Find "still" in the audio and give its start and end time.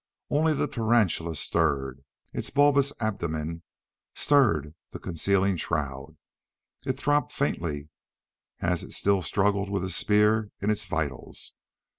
8.93-9.21